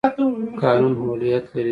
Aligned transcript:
قانون 0.61 0.93
اولیت 1.09 1.45
لري. 1.55 1.69